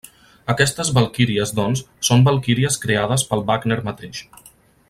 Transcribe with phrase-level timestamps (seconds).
[0.53, 4.27] Aquestes valquíries, doncs, són valquíries creades pel Wagner mateix.